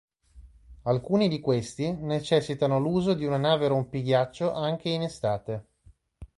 Alcuni 0.85 1.27
di 1.27 1.39
questi 1.39 1.91
necessitano 1.93 2.79
l'uso 2.79 3.13
di 3.13 3.23
una 3.23 3.37
nave 3.37 3.67
rompighiaccio 3.67 4.51
anche 4.51 4.89
in 4.89 5.03
estate. 5.03 5.65